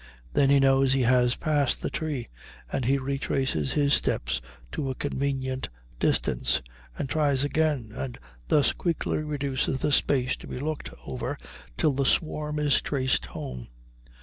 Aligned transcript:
Then 0.33 0.49
he 0.49 0.59
knows 0.59 0.93
he 0.93 1.03
has 1.03 1.35
passed 1.35 1.79
the 1.83 1.91
tree, 1.91 2.25
and 2.71 2.85
he 2.85 2.97
retraces 2.97 3.73
his 3.73 3.93
steps 3.93 4.41
to 4.71 4.89
a 4.89 4.95
convenient 4.95 5.69
distance 5.99 6.63
and 6.97 7.07
tries 7.07 7.43
again, 7.43 7.91
and 7.93 8.17
thus 8.47 8.73
quickly 8.73 9.19
reduces 9.19 9.77
the 9.77 9.91
space 9.91 10.35
to 10.37 10.47
be 10.47 10.59
looked 10.59 10.89
over 11.05 11.37
till 11.77 11.91
the 11.91 12.07
swarm 12.07 12.57
is 12.57 12.81
traced 12.81 13.27
home. 13.27 13.67